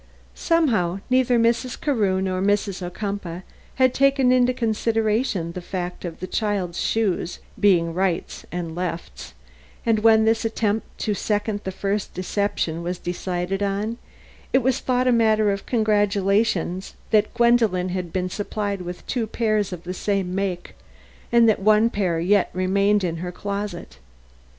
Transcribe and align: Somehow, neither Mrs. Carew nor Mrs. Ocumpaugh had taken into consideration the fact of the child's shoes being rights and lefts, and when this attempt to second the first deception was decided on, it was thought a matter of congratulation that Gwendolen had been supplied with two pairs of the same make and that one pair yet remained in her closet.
Somehow, 0.33 0.99
neither 1.11 1.37
Mrs. 1.37 1.79
Carew 1.79 2.21
nor 2.21 2.41
Mrs. 2.41 2.81
Ocumpaugh 2.81 3.43
had 3.75 3.93
taken 3.93 4.31
into 4.31 4.51
consideration 4.51 5.51
the 5.51 5.61
fact 5.61 6.05
of 6.05 6.19
the 6.19 6.25
child's 6.25 6.81
shoes 6.81 7.37
being 7.59 7.93
rights 7.93 8.43
and 8.51 8.73
lefts, 8.73 9.35
and 9.85 9.99
when 9.99 10.25
this 10.25 10.43
attempt 10.43 10.87
to 11.01 11.13
second 11.13 11.61
the 11.65 11.71
first 11.71 12.15
deception 12.15 12.81
was 12.81 12.97
decided 12.97 13.61
on, 13.61 13.99
it 14.51 14.63
was 14.63 14.79
thought 14.79 15.05
a 15.07 15.11
matter 15.11 15.51
of 15.51 15.67
congratulation 15.67 16.81
that 17.11 17.31
Gwendolen 17.35 17.89
had 17.89 18.11
been 18.11 18.27
supplied 18.27 18.81
with 18.81 19.05
two 19.05 19.27
pairs 19.27 19.71
of 19.71 19.83
the 19.83 19.93
same 19.93 20.33
make 20.33 20.73
and 21.31 21.47
that 21.47 21.59
one 21.61 21.91
pair 21.91 22.19
yet 22.19 22.49
remained 22.55 23.03
in 23.03 23.17
her 23.17 23.31
closet. 23.31 23.99